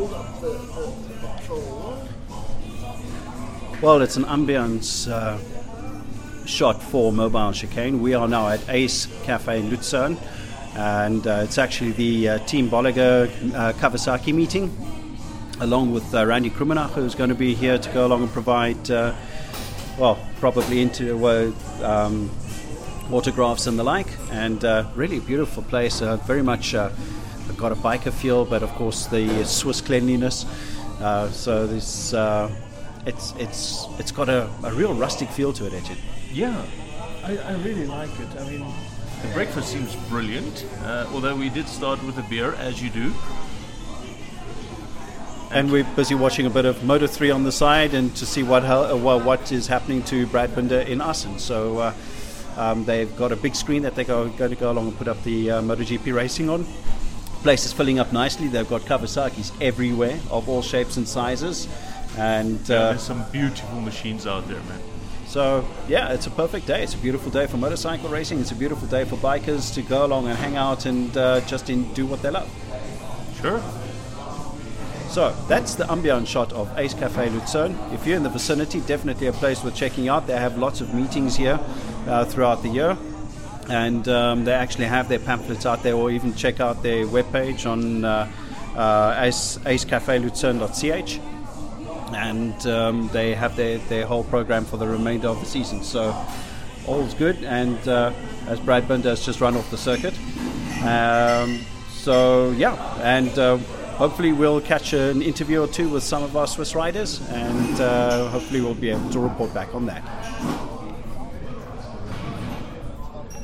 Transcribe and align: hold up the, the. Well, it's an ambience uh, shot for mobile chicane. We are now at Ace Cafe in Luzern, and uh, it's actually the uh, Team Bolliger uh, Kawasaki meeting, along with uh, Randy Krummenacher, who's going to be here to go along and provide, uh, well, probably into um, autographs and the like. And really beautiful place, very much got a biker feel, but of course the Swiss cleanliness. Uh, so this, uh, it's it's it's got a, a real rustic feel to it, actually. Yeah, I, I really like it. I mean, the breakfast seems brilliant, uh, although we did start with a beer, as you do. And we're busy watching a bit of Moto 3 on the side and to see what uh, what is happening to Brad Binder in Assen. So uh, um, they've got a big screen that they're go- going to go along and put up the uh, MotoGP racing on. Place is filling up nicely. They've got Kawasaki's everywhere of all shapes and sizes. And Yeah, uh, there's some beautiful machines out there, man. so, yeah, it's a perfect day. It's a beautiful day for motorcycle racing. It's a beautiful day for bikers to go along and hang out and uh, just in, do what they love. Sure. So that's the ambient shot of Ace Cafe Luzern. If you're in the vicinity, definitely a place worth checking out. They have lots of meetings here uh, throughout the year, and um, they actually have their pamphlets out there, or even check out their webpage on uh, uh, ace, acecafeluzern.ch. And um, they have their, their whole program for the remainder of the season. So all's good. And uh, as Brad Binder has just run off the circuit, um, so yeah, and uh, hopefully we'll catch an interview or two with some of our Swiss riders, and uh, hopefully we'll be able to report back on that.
hold 0.00 0.14
up 0.14 0.40
the, 0.40 0.48
the. 0.48 0.90
Well, 3.82 4.02
it's 4.02 4.16
an 4.16 4.24
ambience 4.24 5.10
uh, 5.10 5.38
shot 6.46 6.82
for 6.82 7.12
mobile 7.12 7.52
chicane. 7.52 8.00
We 8.00 8.14
are 8.14 8.28
now 8.28 8.48
at 8.48 8.66
Ace 8.68 9.06
Cafe 9.24 9.58
in 9.58 9.70
Luzern, 9.70 10.18
and 10.74 11.26
uh, 11.26 11.40
it's 11.44 11.58
actually 11.58 11.92
the 11.92 12.28
uh, 12.28 12.38
Team 12.46 12.68
Bolliger 12.70 13.28
uh, 13.54 13.72
Kawasaki 13.74 14.34
meeting, 14.34 14.74
along 15.60 15.92
with 15.92 16.14
uh, 16.14 16.26
Randy 16.26 16.50
Krummenacher, 16.50 16.90
who's 16.90 17.14
going 17.14 17.30
to 17.30 17.36
be 17.36 17.54
here 17.54 17.78
to 17.78 17.90
go 17.90 18.06
along 18.06 18.22
and 18.22 18.32
provide, 18.32 18.90
uh, 18.90 19.14
well, 19.98 20.18
probably 20.38 20.80
into 20.82 21.26
um, 21.82 22.30
autographs 23.12 23.66
and 23.66 23.78
the 23.78 23.84
like. 23.84 24.08
And 24.30 24.62
really 24.94 25.20
beautiful 25.20 25.62
place, 25.62 26.00
very 26.00 26.42
much 26.42 26.74
got 27.56 27.72
a 27.72 27.76
biker 27.76 28.12
feel, 28.12 28.44
but 28.44 28.62
of 28.62 28.70
course 28.70 29.06
the 29.06 29.44
Swiss 29.44 29.80
cleanliness. 29.80 30.46
Uh, 31.00 31.30
so 31.30 31.66
this, 31.66 32.12
uh, 32.12 32.50
it's 33.06 33.32
it's 33.38 33.86
it's 33.98 34.12
got 34.12 34.28
a, 34.28 34.48
a 34.64 34.72
real 34.72 34.94
rustic 34.94 35.28
feel 35.28 35.52
to 35.54 35.66
it, 35.66 35.72
actually. 35.72 35.98
Yeah, 36.32 36.62
I, 37.24 37.36
I 37.38 37.52
really 37.62 37.86
like 37.86 38.10
it. 38.20 38.28
I 38.38 38.48
mean, 38.50 38.66
the 39.22 39.28
breakfast 39.32 39.72
seems 39.72 39.94
brilliant, 40.08 40.66
uh, 40.84 41.06
although 41.12 41.36
we 41.36 41.48
did 41.48 41.68
start 41.68 42.02
with 42.04 42.18
a 42.18 42.22
beer, 42.22 42.54
as 42.54 42.82
you 42.82 42.90
do. 42.90 43.12
And 45.52 45.72
we're 45.72 45.84
busy 45.96 46.14
watching 46.14 46.46
a 46.46 46.50
bit 46.50 46.64
of 46.64 46.84
Moto 46.84 47.08
3 47.08 47.32
on 47.32 47.42
the 47.42 47.50
side 47.50 47.92
and 47.92 48.14
to 48.16 48.24
see 48.24 48.44
what 48.44 48.62
uh, 48.64 48.94
what 48.96 49.50
is 49.50 49.66
happening 49.66 50.02
to 50.04 50.26
Brad 50.28 50.54
Binder 50.54 50.80
in 50.80 51.00
Assen. 51.00 51.38
So 51.40 51.78
uh, 51.78 51.94
um, 52.56 52.84
they've 52.84 53.14
got 53.16 53.32
a 53.32 53.36
big 53.36 53.56
screen 53.56 53.82
that 53.82 53.96
they're 53.96 54.04
go- 54.04 54.28
going 54.28 54.50
to 54.50 54.56
go 54.56 54.70
along 54.70 54.88
and 54.88 54.96
put 54.96 55.08
up 55.08 55.20
the 55.24 55.50
uh, 55.50 55.62
MotoGP 55.62 56.14
racing 56.14 56.48
on. 56.48 56.66
Place 57.42 57.64
is 57.64 57.72
filling 57.72 57.98
up 57.98 58.12
nicely. 58.12 58.48
They've 58.48 58.68
got 58.68 58.82
Kawasaki's 58.82 59.50
everywhere 59.60 60.18
of 60.30 60.48
all 60.48 60.60
shapes 60.62 60.96
and 60.98 61.08
sizes. 61.08 61.68
And 62.18 62.60
Yeah, 62.68 62.76
uh, 62.76 62.88
there's 62.90 63.02
some 63.02 63.24
beautiful 63.32 63.80
machines 63.80 64.26
out 64.26 64.46
there, 64.48 64.60
man. 64.60 64.80
so, 65.26 65.64
yeah, 65.88 66.12
it's 66.12 66.26
a 66.26 66.30
perfect 66.30 66.66
day. 66.66 66.82
It's 66.82 66.94
a 66.94 66.98
beautiful 66.98 67.30
day 67.30 67.46
for 67.46 67.56
motorcycle 67.56 68.10
racing. 68.10 68.40
It's 68.40 68.50
a 68.50 68.54
beautiful 68.56 68.86
day 68.88 69.04
for 69.04 69.16
bikers 69.16 69.72
to 69.74 69.82
go 69.82 70.04
along 70.04 70.26
and 70.28 70.36
hang 70.36 70.56
out 70.56 70.84
and 70.86 71.16
uh, 71.16 71.40
just 71.42 71.70
in, 71.70 71.84
do 71.94 72.04
what 72.04 72.20
they 72.20 72.30
love. 72.30 72.48
Sure. 73.40 73.62
So 75.08 75.34
that's 75.48 75.74
the 75.74 75.90
ambient 75.90 76.28
shot 76.28 76.52
of 76.52 76.70
Ace 76.78 76.94
Cafe 76.94 77.30
Luzern. 77.30 77.76
If 77.92 78.06
you're 78.06 78.16
in 78.16 78.22
the 78.22 78.28
vicinity, 78.28 78.80
definitely 78.82 79.26
a 79.28 79.32
place 79.32 79.64
worth 79.64 79.74
checking 79.74 80.08
out. 80.08 80.26
They 80.26 80.36
have 80.36 80.58
lots 80.58 80.80
of 80.80 80.94
meetings 80.94 81.36
here 81.36 81.58
uh, 82.06 82.24
throughout 82.26 82.62
the 82.62 82.68
year, 82.68 82.96
and 83.68 84.08
um, 84.08 84.44
they 84.44 84.52
actually 84.52 84.86
have 84.86 85.08
their 85.08 85.18
pamphlets 85.18 85.66
out 85.66 85.82
there, 85.82 85.94
or 85.94 86.10
even 86.10 86.34
check 86.34 86.60
out 86.60 86.82
their 86.82 87.06
webpage 87.06 87.70
on 87.70 88.04
uh, 88.04 88.30
uh, 88.76 89.14
ace, 89.18 89.58
acecafeluzern.ch. 89.64 91.20
And 92.14 92.66
um, 92.66 93.08
they 93.12 93.34
have 93.34 93.54
their, 93.56 93.78
their 93.78 94.06
whole 94.06 94.24
program 94.24 94.64
for 94.64 94.76
the 94.76 94.86
remainder 94.86 95.28
of 95.28 95.38
the 95.38 95.46
season. 95.46 95.84
So 95.84 96.14
all's 96.86 97.14
good. 97.14 97.44
And 97.44 97.86
uh, 97.86 98.12
as 98.46 98.58
Brad 98.60 98.88
Binder 98.88 99.10
has 99.10 99.24
just 99.24 99.40
run 99.40 99.56
off 99.56 99.70
the 99.70 99.78
circuit, 99.78 100.14
um, 100.84 101.60
so 101.90 102.50
yeah, 102.52 102.74
and 103.02 103.38
uh, 103.38 103.58
hopefully 103.98 104.32
we'll 104.32 104.62
catch 104.62 104.94
an 104.94 105.20
interview 105.20 105.62
or 105.62 105.68
two 105.68 105.90
with 105.90 106.02
some 106.02 106.22
of 106.22 106.36
our 106.36 106.46
Swiss 106.46 106.74
riders, 106.74 107.20
and 107.28 107.80
uh, 107.80 108.28
hopefully 108.30 108.62
we'll 108.62 108.74
be 108.74 108.88
able 108.88 109.10
to 109.10 109.20
report 109.20 109.52
back 109.52 109.74
on 109.74 109.86
that. 109.86 110.02